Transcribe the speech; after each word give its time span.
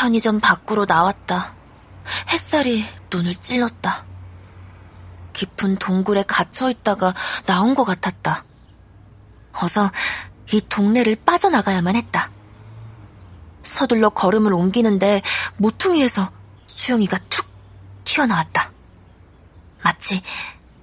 편의점 0.00 0.40
밖으로 0.40 0.86
나왔다. 0.86 1.54
햇살이 2.30 2.86
눈을 3.12 3.34
찔렀다. 3.34 4.06
깊은 5.34 5.76
동굴에 5.76 6.22
갇혀 6.22 6.70
있다가 6.70 7.12
나온 7.44 7.74
것 7.74 7.84
같았다. 7.84 8.46
어서 9.52 9.90
이 10.54 10.62
동네를 10.66 11.16
빠져나가야만 11.16 11.96
했다. 11.96 12.30
서둘러 13.62 14.08
걸음을 14.08 14.54
옮기는데 14.54 15.20
모퉁이에서 15.58 16.30
수영이가 16.66 17.18
툭 17.28 17.46
튀어나왔다. 18.06 18.72
마치 19.84 20.22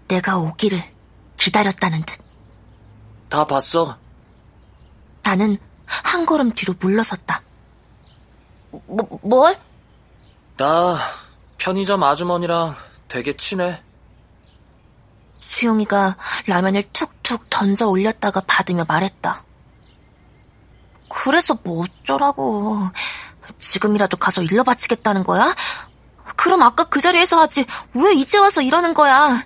내가 0.08 0.38
오기를 0.38 0.80
기다렸다는 1.38 2.04
듯. 2.04 2.20
다 3.30 3.48
봤어. 3.48 3.98
나는 5.24 5.58
한 5.88 6.28
걸음 6.28 6.52
뒤로 6.52 6.76
물러섰다. 6.80 7.47
뭐, 8.72 9.20
뭘? 9.22 9.58
나 10.58 10.98
편의점 11.58 12.04
아주머니랑 12.04 12.76
되게 13.08 13.36
친해. 13.36 13.82
수용이가 15.40 16.18
라면을 16.48 16.84
툭툭 16.92 17.50
던져 17.50 17.88
올렸다가 17.88 18.42
받으며 18.42 18.86
말했다. 18.88 19.44
그래서 21.10 21.58
뭐 21.64 21.86
어쩌라고. 21.86 22.80
지금이라도 23.60 24.18
가서 24.18 24.44
일러 24.44 24.64
바치겠다는 24.64 25.24
거야? 25.24 25.56
그럼 26.36 26.62
아까 26.62 26.84
그 26.84 27.00
자리에서 27.00 27.40
하지. 27.40 27.66
왜 27.94 28.14
이제 28.14 28.38
와서 28.38 28.62
이러는 28.62 28.94
거야? 28.94 29.42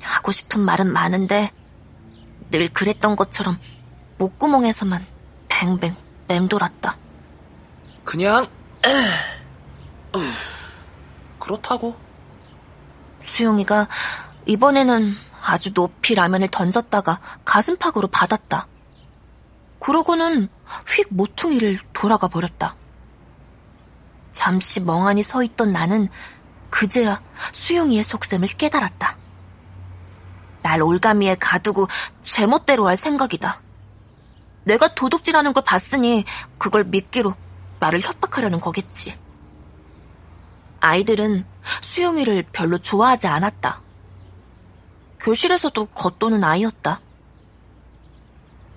하고 0.00 0.32
싶은 0.32 0.60
말은 0.62 0.92
많은데 0.92 1.50
늘 2.50 2.68
그랬던 2.72 3.16
것처럼 3.16 3.58
목구멍에서만 4.18 5.06
뱅뱅 5.48 5.94
맴돌았다. 6.26 6.96
그냥 8.04 8.48
그렇다고. 11.38 11.96
수용이가 13.22 13.86
이번에는 14.46 15.16
아주 15.42 15.72
높이 15.72 16.14
라면을 16.14 16.48
던졌다가 16.48 17.20
가슴팍으로 17.44 18.08
받았다. 18.08 18.66
그러고는 19.78 20.48
휙 20.86 21.06
모퉁이를 21.10 21.78
돌아가 21.92 22.28
버렸다. 22.28 22.76
잠시 24.32 24.80
멍하니 24.80 25.22
서 25.22 25.42
있던 25.42 25.72
나는 25.72 26.08
그제야 26.70 27.20
수용이의 27.52 28.04
속셈을 28.04 28.48
깨달았다. 28.48 29.16
날 30.62 30.82
올가미에 30.82 31.36
가두고 31.36 31.88
제멋대로 32.22 32.86
할 32.86 32.96
생각이다. 32.96 33.60
내가 34.64 34.94
도둑질하는 34.94 35.52
걸 35.52 35.64
봤으니 35.64 36.24
그걸 36.58 36.84
믿기로 36.84 37.34
나를 37.80 38.00
협박하려는 38.00 38.60
거겠지. 38.60 39.18
아이들은 40.80 41.44
수용이를 41.82 42.44
별로 42.52 42.78
좋아하지 42.78 43.26
않았다. 43.26 43.82
교실에서도 45.18 45.86
겉도는 45.86 46.44
아이였다. 46.44 47.00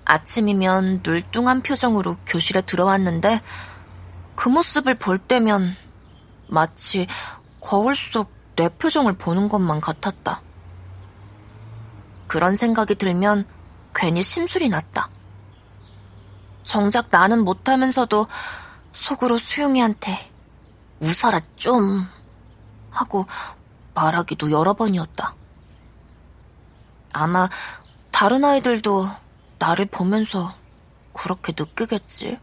아침이면 0.04 1.00
눌뚱한 1.02 1.62
표정으로 1.62 2.16
교실에 2.26 2.60
들어왔는데 2.60 3.40
그 4.34 4.48
모습을 4.48 4.96
볼 4.96 5.18
때면 5.18 5.74
마치 6.48 7.06
거울 7.60 7.94
속 7.94 8.34
내 8.56 8.68
표정을 8.68 9.14
보는 9.14 9.48
것만 9.48 9.80
같았다. 9.80 10.42
그런 12.26 12.54
생각이 12.54 12.94
들면 12.94 13.46
괜히 13.94 14.22
심술이 14.22 14.68
났다. 14.68 15.08
정작 16.64 17.08
나는 17.10 17.44
못하면서도 17.44 18.26
속으로 18.94 19.38
수용이한테 19.38 20.30
웃어라 21.00 21.40
좀 21.56 22.08
하고 22.90 23.26
말하기도 23.94 24.50
여러 24.52 24.72
번이었다. 24.74 25.34
아마 27.12 27.48
다른 28.12 28.44
아이들도 28.44 29.06
나를 29.58 29.86
보면서 29.86 30.54
그렇게 31.12 31.52
느끼겠지. 31.56 32.38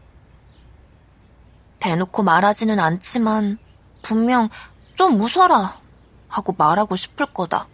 대놓고 1.80 2.22
말하지는 2.22 2.78
않지만 2.78 3.58
분명 4.02 4.48
좀 4.94 5.20
웃어라 5.20 5.80
하고 6.28 6.54
말하고 6.56 6.96
싶을 6.96 7.26
거다. 7.32 7.66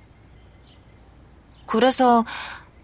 그래서 1.67 2.25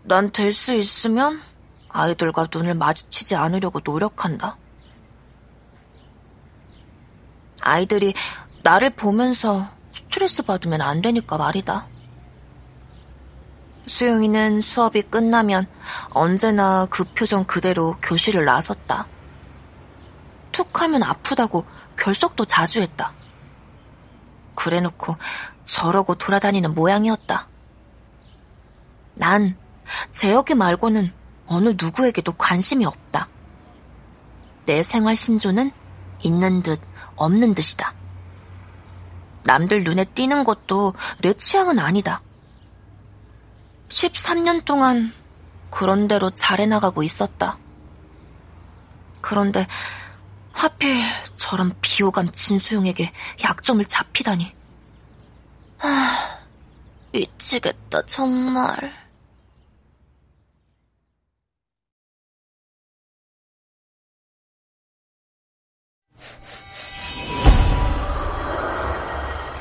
난 0.03 0.33
될 0.33 0.53
수 0.53 0.75
있으면 0.75 1.41
아이들과 1.89 2.49
눈을 2.53 2.75
마주치지 2.75 3.37
않으려고 3.37 3.81
노력한다. 3.83 4.59
아이들이 7.65 8.15
나를 8.63 8.91
보면서 8.91 9.67
스트레스 9.95 10.43
받으면 10.43 10.81
안 10.81 11.03
되니까 11.03 11.37
말이다. 11.37 11.87
수영이는 13.87 14.61
수업이 14.61 15.03
끝나면 15.03 15.67
언제나 16.11 16.87
그 16.89 17.05
표정 17.05 17.45
그대로 17.45 17.97
교실을 18.03 18.45
나섰다. 18.45 19.07
툭 20.53 20.81
하면 20.81 21.03
아프다고 21.03 21.67
결석도 21.97 22.45
자주 22.45 22.81
했다. 22.81 23.13
그래 24.55 24.81
놓고 24.81 25.17
저러고 25.67 26.15
돌아다니는 26.15 26.75
모양이었다. 26.75 27.49
난 29.15 29.57
재혁이 30.11 30.55
말고는 30.55 31.13
어느 31.47 31.75
누구에게도 31.79 32.33
관심이 32.33 32.87
없다. 32.87 33.29
내 34.65 34.83
생활 34.83 35.15
신조는 35.15 35.71
있는 36.23 36.63
듯 36.63 36.81
없는 37.17 37.55
듯이다. 37.55 37.95
남들 39.45 39.85
눈에 39.85 40.05
띄는 40.05 40.45
것도 40.45 40.95
내 41.21 41.33
취향은 41.35 41.79
아니다. 41.79 42.23
13년 43.89 44.65
동안 44.65 45.13
그런 45.71 46.09
대로 46.09 46.31
잘해나가고 46.31 47.03
있었다. 47.03 47.59
그런데 49.21 49.67
하필 50.53 51.03
저런 51.37 51.75
비호감 51.81 52.33
진수용에게 52.33 53.13
약점을 53.43 53.85
잡히다니. 53.85 54.55
아, 55.81 56.39
미치겠다, 57.13 58.07
정말. 58.07 59.04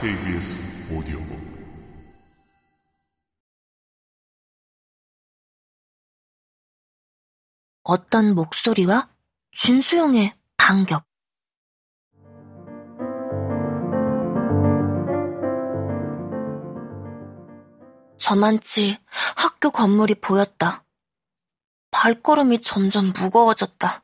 KBS 0.04 0.62
오디오북 0.92 1.40
어떤 7.84 8.36
목소리와 8.36 9.08
준수영의 9.52 10.34
반격. 10.58 11.06
저만치 18.18 18.98
학교 19.38 19.72
건물이 19.72 20.16
보였다. 20.16 20.84
발걸음이 21.92 22.60
점점 22.62 23.14
무거워졌다. 23.18 24.04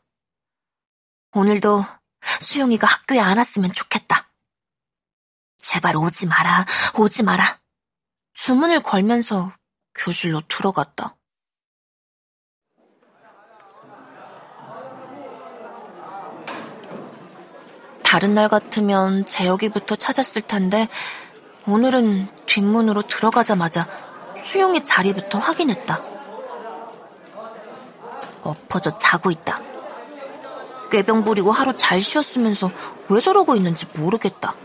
오늘도 1.34 1.84
수영이가 2.40 2.88
학교에 2.88 3.20
안 3.20 3.38
왔으면 3.38 3.74
좋겠다. 3.74 4.19
제발 5.60 5.98
오지 5.98 6.28
마라, 6.28 6.66
오지 6.98 7.24
마라. 7.24 7.60
주문을 8.34 8.82
걸면서 8.82 9.52
교실로 9.94 10.42
들어갔다. 10.48 11.18
다른 18.02 18.34
날 18.34 18.48
같으면 18.48 19.28
재혁이부터 19.28 19.98
찾았을 19.98 20.42
텐데 20.44 20.88
오늘은 21.68 22.28
뒷문으로 22.46 23.04
들어가자마자 23.04 23.86
수영이 24.42 24.86
자리부터 24.86 25.38
확인했다. 25.40 26.02
엎어져 28.42 28.98
자고 28.98 29.30
있다. 29.30 29.62
꾀병 30.90 31.26
부리고 31.26 31.52
하루 31.52 31.76
잘 31.76 32.02
쉬었으면서 32.02 32.72
왜 33.10 33.20
저러고 33.20 33.56
있는지 33.56 33.86
모르겠다. 33.94 34.56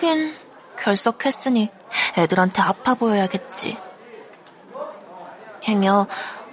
하긴 0.00 0.34
결석했으니 0.78 1.68
애들한테 2.16 2.62
아파 2.62 2.94
보여야겠지. 2.94 3.78
행여 5.64 6.06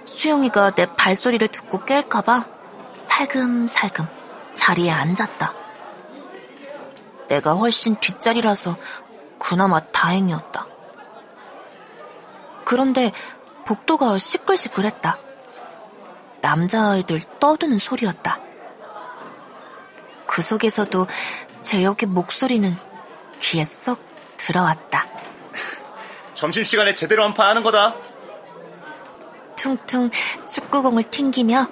수영이가 0.04 0.72
내 0.72 0.84
발소리를 0.84 1.48
듣고 1.48 1.78
깰까봐 1.78 2.46
살금살금 2.98 4.06
자리에 4.54 4.90
앉았다. 4.90 5.54
내가 7.28 7.54
훨씬 7.54 7.96
뒷자리라서 7.96 8.76
그나마 9.38 9.80
다행이었다. 9.80 10.66
그런데 12.66 13.12
복도가 13.64 14.18
시끌시끌했다. 14.18 15.18
남자아이들 16.42 17.20
떠드는 17.40 17.78
소리였다. 17.78 18.40
그 20.26 20.42
속에서도 20.42 21.06
재혁의 21.62 22.10
목소리는 22.10 22.76
귀에 23.40 23.64
쏙 23.64 24.00
들어왔다. 24.36 25.06
점심시간에 26.34 26.94
제대로 26.94 27.24
한 27.24 27.34
판 27.34 27.48
하는 27.48 27.62
거다. 27.62 27.94
퉁퉁 29.56 30.10
축구공을 30.46 31.04
튕기며 31.04 31.68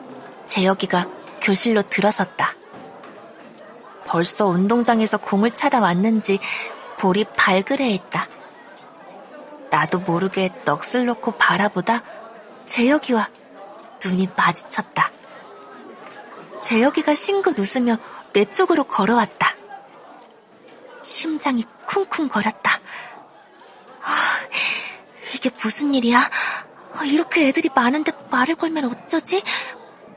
재혁이가 0.47 1.07
교실로 1.41 1.83
들어섰다. 1.83 2.55
벌써 4.07 4.47
운동장에서 4.47 5.19
공을 5.19 5.53
차다 5.53 5.81
왔는지 5.81 6.39
볼이 6.99 7.25
발그레했다. 7.37 8.29
나도 9.71 10.01
모르게 10.01 10.51
넋을 10.65 11.07
놓고 11.07 11.33
바라보다 11.33 12.03
재혁이와 12.65 13.29
눈이 14.05 14.31
마주쳤다. 14.37 15.11
재혁이가 16.61 17.15
싱긋 17.15 17.59
웃으며 17.59 17.99
내 18.33 18.45
쪽으로 18.45 18.85
걸어왔다. 18.85 19.56
심장이 21.07 21.65
쿵쿵 21.87 22.29
거렸다. 22.29 22.73
아, 24.03 24.41
이게 25.35 25.51
무슨 25.63 25.95
일이야? 25.95 26.19
아, 26.95 27.05
이렇게 27.05 27.47
애들이 27.47 27.71
많은데 27.73 28.11
말을 28.29 28.57
걸면 28.57 28.87
어쩌지? 28.87 29.41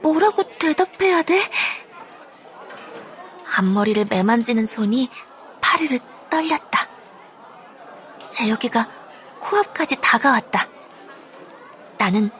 뭐라고 0.01 0.43
대답해야 0.57 1.21
돼? 1.21 1.39
앞머리를 3.55 4.05
매만지는 4.05 4.65
손이 4.65 5.09
파르르 5.61 5.99
떨렸다. 6.29 6.87
재혁이가 8.27 8.89
코앞까지 9.41 9.97
다가왔다. 10.01 10.67
나는 11.99 12.31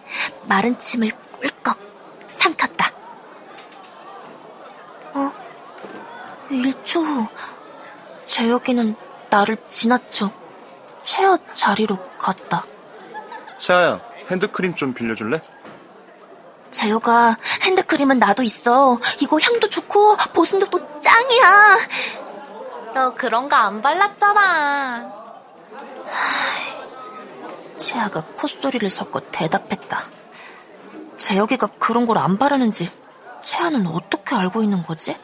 마른 0.46 0.80
침을 0.80 1.12
꿀꺽 1.40 1.78
삼켰다. 2.26 2.92
어? 5.14 5.32
1초 6.50 7.06
후 7.06 7.28
재혁이는 8.40 8.96
나를 9.30 9.58
지나쳐 9.68 10.32
채아 11.04 11.38
자리로 11.56 11.98
갔다. 12.18 12.64
채아야, 13.58 14.00
핸드크림 14.32 14.76
좀 14.76 14.94
빌려줄래? 14.94 15.42
재혁아, 16.72 17.36
핸드크림은 17.64 18.18
나도 18.18 18.42
있어. 18.44 18.98
이거 19.20 19.38
향도 19.42 19.68
좋고 19.68 20.16
보습력도 20.34 21.02
짱이야. 21.02 21.78
너 22.94 23.14
그런 23.14 23.50
거 23.50 23.58
안 23.58 23.82
발랐잖아. 23.82 25.12
채아가 27.76 28.24
콧소리를 28.38 28.90
섞어 28.90 29.20
대답했다. 29.32 30.00
재혁이가 31.18 31.68
그런 31.78 32.06
걸 32.08 32.18
안 32.20 32.38
바르는지 32.38 32.90
채아는 33.44 33.86
어떻게 33.88 34.34
알고 34.36 34.64
있는 34.64 34.82
거지? 34.82 35.18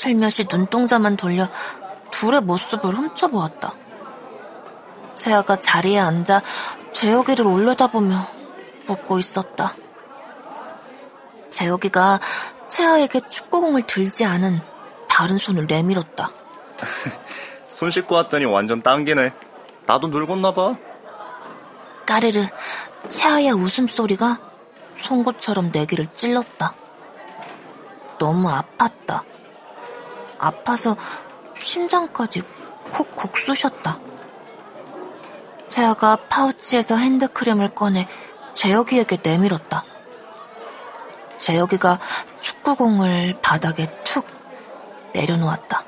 슬며시 0.00 0.46
눈동자만 0.50 1.18
돌려 1.18 1.46
둘의 2.10 2.40
모습을 2.40 2.94
훔쳐보았다. 2.94 3.74
채아가 5.14 5.56
자리에 5.56 5.98
앉아 5.98 6.40
재혁이를 6.94 7.46
올려다보며 7.46 8.14
웃고 8.88 9.18
있었다. 9.18 9.74
재혁이가 11.50 12.18
채아에게 12.68 13.20
축구공을 13.28 13.82
들지 13.82 14.24
않은 14.24 14.62
다른 15.06 15.36
손을 15.36 15.66
내밀었다. 15.66 16.30
손 17.68 17.90
씻고 17.90 18.14
왔더니 18.14 18.46
완전 18.46 18.82
당기네. 18.82 19.34
나도 19.84 20.08
늙었나 20.08 20.54
봐. 20.54 20.76
까르르 22.06 22.46
채아의 23.10 23.52
웃음소리가 23.52 24.38
송곳처럼 24.98 25.72
내 25.72 25.84
귀를 25.84 26.08
찔렀다. 26.14 26.74
너무 28.18 28.48
아팠다. 28.48 29.24
아파서 30.40 30.96
심장까지 31.56 32.42
콕콕 32.90 33.36
쑤셨다. 33.36 34.00
채아가 35.68 36.16
파우치에서 36.28 36.96
핸드크림을 36.96 37.74
꺼내 37.74 38.08
재혁이에게 38.54 39.18
내밀었다. 39.22 39.84
재혁이가 41.38 41.98
축구공을 42.40 43.38
바닥에 43.42 43.88
툭 44.02 44.26
내려놓았다. 45.14 45.84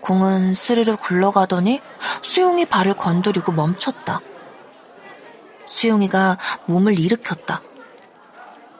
공은 0.00 0.54
스르르 0.54 0.96
굴러가더니 0.96 1.80
수용이 2.22 2.64
발을 2.64 2.94
건드리고 2.94 3.52
멈췄다. 3.52 4.20
수용이가 5.66 6.38
몸을 6.66 6.98
일으켰다. 6.98 7.62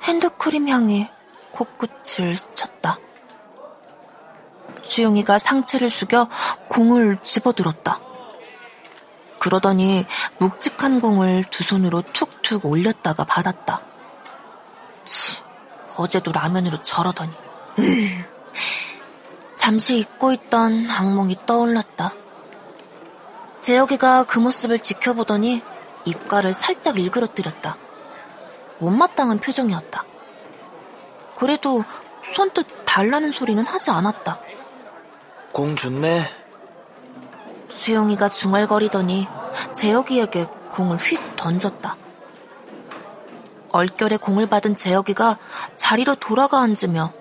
핸드크림 0.03 0.69
향이 0.69 1.09
코끝을 1.53 2.37
스쳤다. 2.37 2.78
수용이가 4.89 5.39
상체를 5.39 5.91
숙여 5.91 6.29
공을 6.69 7.19
집어들었다. 7.23 8.01
그러더니 9.39 10.05
묵직한 10.39 11.01
공을 11.01 11.45
두 11.51 11.63
손으로 11.63 12.03
툭툭 12.13 12.65
올렸다가 12.65 13.25
받았다. 13.25 13.83
치, 15.05 15.43
어제도 15.97 16.33
라면으로 16.33 16.83
저러더니. 16.83 17.31
으. 17.79 17.83
잠시 19.57 19.99
잊고 19.99 20.33
있던 20.33 20.89
악몽이 20.91 21.47
떠올랐다. 21.47 22.15
재혁이가 23.61 24.25
그 24.25 24.39
모습을 24.39 24.79
지켜보더니 24.79 25.63
입가를 26.05 26.53
살짝 26.53 26.99
일그러뜨렸다. 26.99 27.77
못마땅한 28.79 29.41
표정이었다. 29.41 30.05
그래도 31.37 31.85
손뜻 32.35 32.67
달라는 32.85 33.31
소리는 33.31 33.65
하지 33.67 33.91
않았다. 33.91 34.48
공 35.59 35.75
좋네. 35.75 36.23
수영이가 37.69 38.29
중얼거리더니 38.29 39.27
재혁이에게 39.73 40.47
공을 40.71 40.99
휙 40.99 41.35
던졌다. 41.35 41.97
얼결에 43.71 44.19
공을 44.19 44.49
받은 44.49 44.77
재혁이가 44.77 45.37
자리로 45.75 46.15
돌아가 46.15 46.61
앉으며 46.61 47.13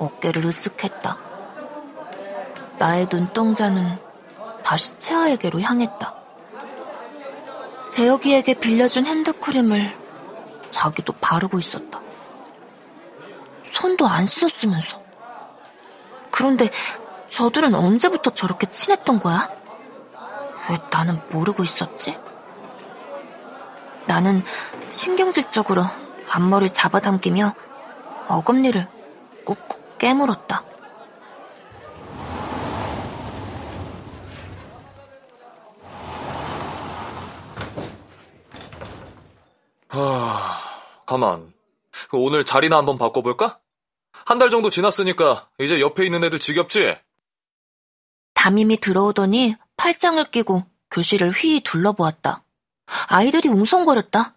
어깨를 0.00 0.42
으쓱했다. 0.42 1.18
나의 2.78 3.06
눈동자는 3.08 3.96
다시 4.64 4.98
채아에게로 4.98 5.60
향했다. 5.60 6.16
재혁이에게 7.90 8.54
빌려준 8.54 9.06
핸드크림을 9.06 9.96
자기도 10.72 11.12
바르고 11.20 11.60
있었다. 11.60 12.00
손도 13.70 14.08
안 14.08 14.26
씻었으면서. 14.26 15.00
그런데 16.32 16.68
저들은 17.34 17.74
언제부터 17.74 18.30
저렇게 18.30 18.70
친했던 18.70 19.18
거야? 19.18 19.48
왜 20.70 20.78
나는 20.92 21.20
모르고 21.32 21.64
있었지? 21.64 22.16
나는 24.06 24.44
신경질적으로 24.88 25.82
앞머리를 26.30 26.72
잡아당기며 26.72 27.52
어금니를 28.28 28.86
꾹꾹 29.44 29.98
깨물었다. 29.98 30.62
하, 39.88 40.58
가만. 41.06 41.52
오늘 42.12 42.44
자리나 42.44 42.76
한번 42.76 42.98
바꿔볼까? 42.98 43.58
한 44.26 44.38
달 44.38 44.50
정도 44.50 44.70
지났으니까 44.70 45.48
이제 45.58 45.80
옆에 45.80 46.04
있는 46.04 46.24
애들 46.24 46.38
지겹지? 46.38 46.96
담임이 48.44 48.76
들어오더니 48.76 49.56
팔짱을 49.78 50.30
끼고 50.30 50.64
교실을 50.90 51.30
휘 51.30 51.62
둘러보았다. 51.62 52.44
아이들이 53.08 53.48
웅성거렸다. 53.48 54.36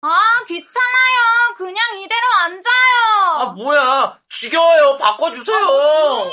아, 0.00 0.44
귀찮아요. 0.48 1.54
그냥 1.56 2.00
이대로 2.00 2.26
앉아요. 2.40 3.38
아, 3.38 3.44
뭐야. 3.52 4.20
지겨워요. 4.28 4.96
바꿔주세요. 4.96 6.30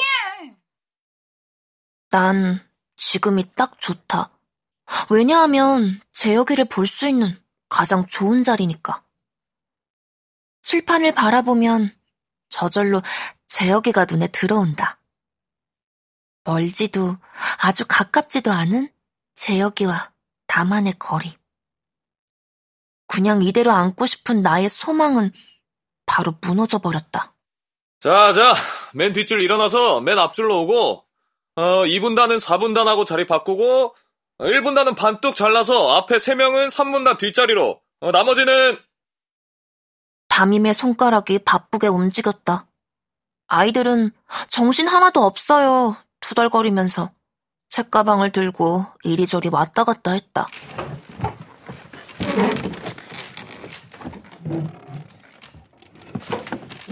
난 2.09 2.67
지금이 2.97 3.53
딱 3.55 3.79
좋다. 3.79 4.31
왜냐하면 5.11 6.01
재혁이를 6.11 6.65
볼 6.65 6.87
수 6.87 7.07
있는 7.07 7.39
가장 7.69 8.07
좋은 8.07 8.43
자리니까. 8.43 9.03
칠판을 10.63 11.11
바라보면 11.13 11.95
저절로 12.49 13.03
재혁이가 13.45 14.07
눈에 14.09 14.27
들어온다. 14.29 14.97
멀지도 16.45 17.17
아주 17.61 17.85
가깝지도 17.87 18.51
않은 18.51 18.89
재혁이와 19.33 20.11
나만의 20.47 20.93
거리. 20.97 21.33
그냥 23.07 23.41
이대로 23.41 23.71
안고 23.71 24.05
싶은 24.05 24.41
나의 24.41 24.69
소망은 24.69 25.31
바로 26.05 26.35
무너져 26.41 26.79
버렸다. 26.79 27.35
자, 27.99 28.33
자, 28.33 28.53
맨 28.93 29.13
뒷줄 29.13 29.41
일어나서 29.41 29.99
맨 29.99 30.17
앞줄로 30.19 30.61
오고, 30.61 31.05
어, 31.55 31.61
2분단은 31.85 32.39
4분단하고 32.39 33.05
자리 33.05 33.25
바꾸고, 33.25 33.95
1분단은 34.39 34.95
반뚝 34.95 35.35
잘라서 35.35 35.95
앞에 35.95 36.17
3명은 36.17 36.69
3분단 36.69 37.17
뒷자리로, 37.17 37.81
어, 38.01 38.11
나머지는, 38.11 38.77
담임의 40.27 40.73
손가락이 40.73 41.39
바쁘게 41.39 41.87
움직였다. 41.87 42.67
아이들은 43.47 44.11
정신 44.49 44.87
하나도 44.87 45.21
없어요. 45.21 45.95
투덜거리면서 46.25 47.11
책가방을 47.69 48.31
들고 48.31 48.83
이리저리 49.03 49.49
왔다 49.49 49.83
갔다 49.83 50.11
했다. 50.11 50.47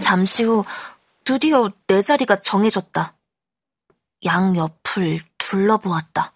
잠시 0.00 0.44
후 0.44 0.64
드디어 1.24 1.68
내 1.88 2.00
자리가 2.02 2.40
정해졌다. 2.42 3.16
양 4.26 4.56
옆을 4.56 5.18
둘러보았다. 5.38 6.33